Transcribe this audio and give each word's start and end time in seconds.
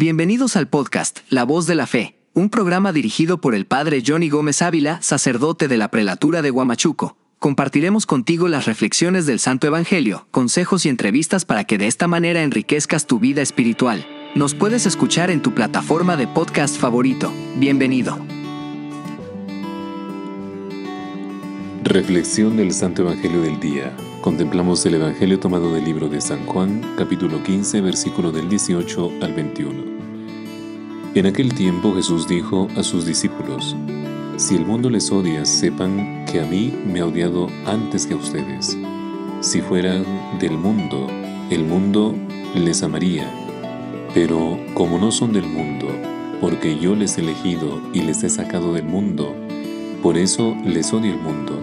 Bienvenidos 0.00 0.56
al 0.56 0.66
podcast 0.66 1.18
La 1.28 1.44
Voz 1.44 1.66
de 1.66 1.74
la 1.74 1.86
Fe, 1.86 2.16
un 2.32 2.48
programa 2.48 2.90
dirigido 2.90 3.42
por 3.42 3.54
el 3.54 3.66
Padre 3.66 4.02
Johnny 4.04 4.30
Gómez 4.30 4.62
Ávila, 4.62 4.98
sacerdote 5.02 5.68
de 5.68 5.76
la 5.76 5.90
prelatura 5.90 6.40
de 6.40 6.50
Huamachuco. 6.50 7.18
Compartiremos 7.38 8.06
contigo 8.06 8.48
las 8.48 8.64
reflexiones 8.64 9.26
del 9.26 9.38
Santo 9.40 9.66
Evangelio, 9.66 10.26
consejos 10.30 10.86
y 10.86 10.88
entrevistas 10.88 11.44
para 11.44 11.64
que 11.64 11.76
de 11.76 11.86
esta 11.86 12.08
manera 12.08 12.42
enriquezcas 12.42 13.06
tu 13.06 13.18
vida 13.18 13.42
espiritual. 13.42 14.06
Nos 14.34 14.54
puedes 14.54 14.86
escuchar 14.86 15.30
en 15.30 15.42
tu 15.42 15.52
plataforma 15.52 16.16
de 16.16 16.26
podcast 16.26 16.78
favorito. 16.78 17.30
Bienvenido. 17.56 18.18
Reflexión 21.84 22.56
del 22.56 22.72
Santo 22.72 23.02
Evangelio 23.02 23.42
del 23.42 23.60
Día. 23.60 23.94
Contemplamos 24.22 24.86
el 24.86 24.94
Evangelio 24.94 25.38
tomado 25.38 25.74
del 25.74 25.84
libro 25.84 26.08
de 26.08 26.22
San 26.22 26.46
Juan, 26.46 26.80
capítulo 26.96 27.42
15, 27.42 27.82
versículo 27.82 28.32
del 28.32 28.48
18 28.48 29.12
al 29.20 29.34
21. 29.34 29.89
En 31.14 31.26
aquel 31.26 31.52
tiempo 31.54 31.94
Jesús 31.94 32.28
dijo 32.28 32.68
a 32.76 32.82
sus 32.82 33.04
discípulos, 33.04 33.76
Si 34.36 34.54
el 34.54 34.64
mundo 34.64 34.90
les 34.90 35.10
odia, 35.10 35.44
sepan 35.44 36.24
que 36.30 36.40
a 36.40 36.46
mí 36.46 36.72
me 36.86 37.00
ha 37.00 37.06
odiado 37.06 37.48
antes 37.66 38.06
que 38.06 38.14
a 38.14 38.16
ustedes. 38.16 38.78
Si 39.40 39.60
fueran 39.60 40.04
del 40.38 40.52
mundo, 40.52 41.08
el 41.50 41.64
mundo 41.64 42.14
les 42.54 42.82
amaría. 42.82 43.28
Pero 44.14 44.58
como 44.74 44.98
no 44.98 45.10
son 45.10 45.32
del 45.32 45.46
mundo, 45.46 45.86
porque 46.40 46.78
yo 46.78 46.94
les 46.94 47.18
he 47.18 47.22
elegido 47.22 47.80
y 47.92 48.02
les 48.02 48.22
he 48.22 48.30
sacado 48.30 48.72
del 48.72 48.84
mundo, 48.84 49.34
por 50.02 50.16
eso 50.16 50.56
les 50.64 50.92
odia 50.92 51.12
el 51.12 51.18
mundo 51.18 51.60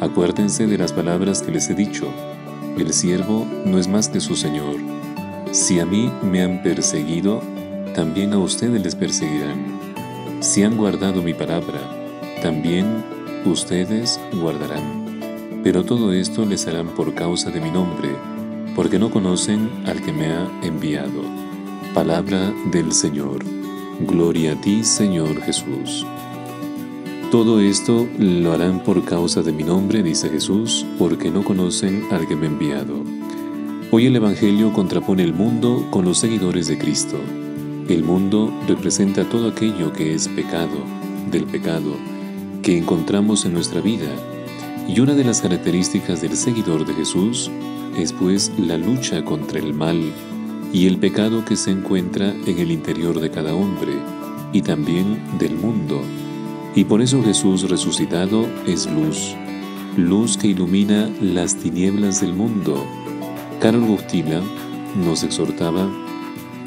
Acuérdense 0.00 0.68
de 0.68 0.78
las 0.78 0.92
palabras 0.92 1.42
que 1.42 1.50
les 1.50 1.68
he 1.70 1.74
dicho. 1.74 2.06
El 2.78 2.92
siervo 2.92 3.44
no 3.64 3.78
es 3.78 3.88
más 3.88 4.08
que 4.08 4.20
su 4.20 4.36
Señor. 4.36 4.76
Si 5.50 5.80
a 5.80 5.86
mí 5.86 6.08
me 6.22 6.40
han 6.40 6.62
perseguido, 6.62 7.42
también 7.98 8.32
a 8.32 8.38
ustedes 8.38 8.80
les 8.80 8.94
perseguirán. 8.94 9.58
Si 10.38 10.62
han 10.62 10.76
guardado 10.76 11.20
mi 11.20 11.34
palabra, 11.34 11.80
también 12.40 12.86
ustedes 13.44 14.20
guardarán. 14.40 15.60
Pero 15.64 15.82
todo 15.82 16.12
esto 16.12 16.46
les 16.46 16.64
harán 16.68 16.90
por 16.94 17.12
causa 17.16 17.50
de 17.50 17.60
mi 17.60 17.72
nombre, 17.72 18.10
porque 18.76 19.00
no 19.00 19.10
conocen 19.10 19.68
al 19.84 20.00
que 20.00 20.12
me 20.12 20.26
ha 20.26 20.48
enviado. 20.62 21.24
Palabra 21.92 22.54
del 22.70 22.92
Señor. 22.92 23.44
Gloria 24.06 24.52
a 24.52 24.60
ti, 24.60 24.84
Señor 24.84 25.42
Jesús. 25.42 26.06
Todo 27.32 27.58
esto 27.58 28.06
lo 28.16 28.52
harán 28.52 28.84
por 28.84 29.04
causa 29.04 29.42
de 29.42 29.50
mi 29.50 29.64
nombre, 29.64 30.04
dice 30.04 30.28
Jesús, 30.28 30.86
porque 31.00 31.32
no 31.32 31.42
conocen 31.42 32.04
al 32.12 32.28
que 32.28 32.36
me 32.36 32.46
ha 32.46 32.50
enviado. 32.50 33.02
Hoy 33.90 34.06
el 34.06 34.14
Evangelio 34.14 34.72
contrapone 34.72 35.24
el 35.24 35.34
mundo 35.34 35.88
con 35.90 36.04
los 36.04 36.18
seguidores 36.18 36.68
de 36.68 36.78
Cristo. 36.78 37.18
El 37.88 38.04
mundo 38.04 38.52
representa 38.66 39.28
todo 39.28 39.48
aquello 39.48 39.92
que 39.92 40.14
es 40.14 40.28
pecado, 40.28 40.84
del 41.30 41.44
pecado, 41.44 41.96
que 42.62 42.76
encontramos 42.76 43.44
en 43.44 43.54
nuestra 43.54 43.80
vida. 43.80 44.10
Y 44.88 45.00
una 45.00 45.14
de 45.14 45.24
las 45.24 45.40
características 45.40 46.20
del 46.20 46.36
seguidor 46.36 46.86
de 46.86 46.94
Jesús 46.94 47.50
es 47.96 48.12
pues 48.12 48.52
la 48.58 48.78
lucha 48.78 49.24
contra 49.24 49.58
el 49.58 49.74
mal 49.74 50.12
y 50.72 50.86
el 50.86 50.98
pecado 50.98 51.44
que 51.44 51.56
se 51.56 51.70
encuentra 51.70 52.34
en 52.46 52.58
el 52.58 52.70
interior 52.70 53.20
de 53.20 53.30
cada 53.30 53.54
hombre 53.54 53.94
y 54.52 54.62
también 54.62 55.20
del 55.38 55.56
mundo 55.56 56.02
y 56.78 56.84
por 56.84 57.02
eso 57.02 57.22
Jesús 57.24 57.68
resucitado 57.68 58.46
es 58.64 58.86
luz, 58.86 59.34
luz 59.96 60.36
que 60.36 60.46
ilumina 60.46 61.10
las 61.20 61.56
tinieblas 61.56 62.20
del 62.20 62.34
mundo. 62.34 62.86
Carol 63.60 63.84
Gustila 63.84 64.40
nos 65.04 65.24
exhortaba 65.24 65.90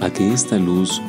a 0.01 0.09
que 0.09 0.33
esta 0.33 0.57
luz 0.57 1.01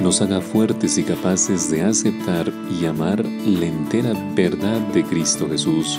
nos 0.00 0.20
haga 0.22 0.40
fuertes 0.40 0.98
y 0.98 1.04
capaces 1.04 1.70
de 1.70 1.82
aceptar 1.82 2.52
y 2.80 2.86
amar 2.86 3.24
la 3.24 3.66
entera 3.66 4.12
verdad 4.34 4.80
de 4.92 5.04
Cristo 5.04 5.48
Jesús, 5.48 5.98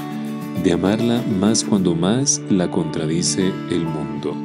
de 0.64 0.74
amarla 0.74 1.24
más 1.40 1.64
cuando 1.64 1.96
más 1.96 2.42
la 2.50 2.70
contradice 2.70 3.52
el 3.70 3.86
mundo. 3.86 4.36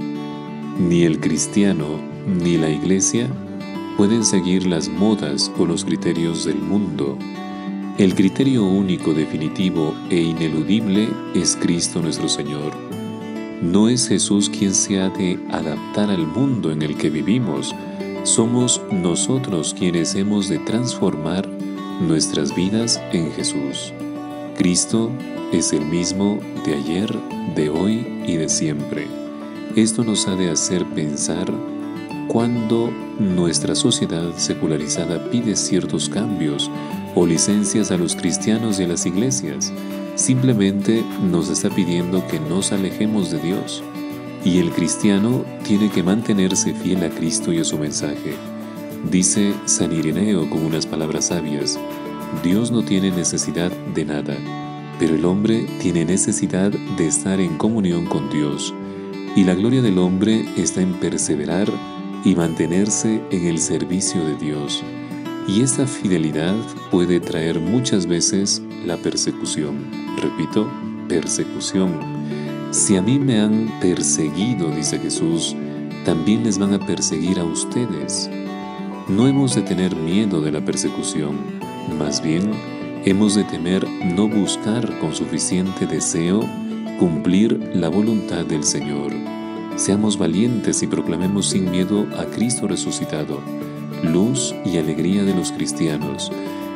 Ni 0.78 1.02
el 1.02 1.20
cristiano 1.20 2.00
ni 2.26 2.56
la 2.56 2.70
iglesia 2.70 3.28
pueden 3.96 4.24
seguir 4.24 4.66
las 4.66 4.88
modas 4.88 5.50
o 5.58 5.66
los 5.66 5.84
criterios 5.84 6.44
del 6.44 6.56
mundo 6.56 7.18
el 7.98 8.14
criterio 8.14 8.64
único, 8.64 9.12
definitivo 9.12 9.94
e 10.08 10.16
ineludible 10.16 11.10
es 11.34 11.56
Cristo 11.60 12.00
nuestro 12.00 12.26
Señor. 12.26 12.72
No 13.60 13.90
es 13.90 14.08
Jesús 14.08 14.48
quien 14.48 14.74
se 14.74 14.98
ha 14.98 15.10
de 15.10 15.38
adaptar 15.50 16.08
al 16.08 16.26
mundo 16.26 16.72
en 16.72 16.80
el 16.80 16.96
que 16.96 17.10
vivimos, 17.10 17.74
somos 18.24 18.80
nosotros 18.92 19.74
quienes 19.76 20.14
hemos 20.14 20.48
de 20.48 20.58
transformar 20.60 21.48
nuestras 22.00 22.54
vidas 22.54 23.00
en 23.12 23.32
Jesús. 23.32 23.92
Cristo 24.56 25.10
es 25.52 25.72
el 25.72 25.84
mismo 25.84 26.38
de 26.64 26.74
ayer, 26.74 27.12
de 27.56 27.68
hoy 27.68 28.22
y 28.26 28.36
de 28.36 28.48
siempre. 28.48 29.08
Esto 29.74 30.04
nos 30.04 30.28
ha 30.28 30.36
de 30.36 30.50
hacer 30.50 30.84
pensar 30.94 31.52
cuando 32.28 32.90
nuestra 33.18 33.74
sociedad 33.74 34.32
secularizada 34.36 35.30
pide 35.30 35.56
ciertos 35.56 36.08
cambios 36.08 36.70
o 37.14 37.26
licencias 37.26 37.90
a 37.90 37.96
los 37.96 38.14
cristianos 38.14 38.78
y 38.78 38.84
a 38.84 38.88
las 38.88 39.04
iglesias. 39.04 39.72
Simplemente 40.14 41.04
nos 41.28 41.48
está 41.48 41.70
pidiendo 41.70 42.24
que 42.28 42.38
nos 42.38 42.70
alejemos 42.70 43.30
de 43.32 43.38
Dios. 43.40 43.82
Y 44.44 44.58
el 44.58 44.70
cristiano 44.70 45.44
tiene 45.62 45.90
que 45.90 46.02
mantenerse 46.02 46.74
fiel 46.74 47.04
a 47.04 47.10
Cristo 47.10 47.52
y 47.52 47.58
a 47.58 47.64
su 47.64 47.78
mensaje. 47.78 48.34
Dice 49.10 49.54
San 49.66 49.92
Ireneo 49.92 50.48
con 50.50 50.64
unas 50.64 50.86
palabras 50.86 51.26
sabias, 51.26 51.78
Dios 52.42 52.70
no 52.70 52.82
tiene 52.82 53.10
necesidad 53.10 53.70
de 53.94 54.04
nada, 54.04 54.36
pero 54.98 55.14
el 55.14 55.24
hombre 55.24 55.66
tiene 55.80 56.04
necesidad 56.04 56.70
de 56.70 57.06
estar 57.06 57.40
en 57.40 57.56
comunión 57.56 58.06
con 58.06 58.30
Dios. 58.30 58.74
Y 59.36 59.44
la 59.44 59.54
gloria 59.54 59.80
del 59.82 59.98
hombre 59.98 60.44
está 60.56 60.80
en 60.82 60.94
perseverar 60.94 61.68
y 62.24 62.34
mantenerse 62.34 63.20
en 63.30 63.46
el 63.46 63.58
servicio 63.58 64.24
de 64.24 64.36
Dios. 64.36 64.82
Y 65.48 65.62
esa 65.62 65.86
fidelidad 65.86 66.54
puede 66.90 67.18
traer 67.18 67.58
muchas 67.60 68.06
veces 68.06 68.62
la 68.86 68.96
persecución. 68.96 69.86
Repito, 70.20 70.68
persecución. 71.08 72.21
Si 72.72 72.96
a 72.96 73.02
mí 73.02 73.18
me 73.18 73.38
han 73.38 73.70
perseguido, 73.80 74.70
dice 74.70 74.98
Jesús, 74.98 75.54
también 76.06 76.42
les 76.42 76.58
van 76.58 76.72
a 76.72 76.78
perseguir 76.78 77.38
a 77.38 77.44
ustedes. 77.44 78.30
No 79.08 79.28
hemos 79.28 79.54
de 79.54 79.60
tener 79.60 79.94
miedo 79.94 80.40
de 80.40 80.52
la 80.52 80.64
persecución, 80.64 81.36
más 81.98 82.22
bien 82.22 82.50
hemos 83.04 83.34
de 83.34 83.44
temer 83.44 83.86
no 84.16 84.26
buscar 84.26 84.98
con 85.00 85.14
suficiente 85.14 85.86
deseo 85.86 86.40
cumplir 86.98 87.60
la 87.74 87.90
voluntad 87.90 88.46
del 88.46 88.64
Señor. 88.64 89.12
Seamos 89.76 90.16
valientes 90.16 90.82
y 90.82 90.86
proclamemos 90.86 91.50
sin 91.50 91.70
miedo 91.70 92.06
a 92.18 92.24
Cristo 92.24 92.66
resucitado 92.66 93.38
luz 94.02 94.54
y 94.64 94.78
alegría 94.78 95.24
de 95.24 95.34
los 95.34 95.52
cristianos, 95.52 96.32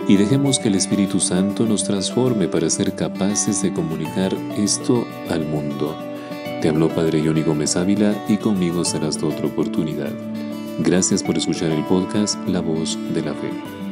y 0.09 0.17
dejemos 0.17 0.59
que 0.59 0.69
el 0.69 0.77
Espíritu 0.77 1.19
Santo 1.19 1.67
nos 1.67 1.85
transforme 1.85 2.49
para 2.49 2.71
ser 2.71 2.95
capaces 2.95 3.63
de 3.63 3.73
comunicar 3.73 4.33
esto 4.57 5.07
al 5.29 5.45
mundo. 5.45 5.97
Te 6.63 6.69
habló 6.69 6.89
Padre 6.89 7.23
Johnny 7.25 7.43
Gómez 7.43 7.77
Ávila 7.77 8.15
y 8.29 8.37
conmigo 8.37 8.85
serás 8.85 9.21
de 9.21 9.27
otra 9.27 9.47
oportunidad. 9.47 10.13
Gracias 10.79 11.23
por 11.23 11.37
escuchar 11.37 11.71
el 11.71 11.85
podcast 11.85 12.39
La 12.47 12.61
Voz 12.61 12.99
de 13.13 13.23
la 13.23 13.35
Fe. 13.35 13.86